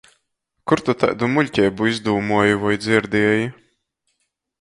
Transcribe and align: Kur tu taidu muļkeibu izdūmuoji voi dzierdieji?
Kur 0.69 0.79
tu 0.85 0.95
taidu 1.03 1.29
muļkeibu 1.33 1.89
izdūmuoji 1.91 2.57
voi 2.65 2.73
dzierdieji? 2.87 3.45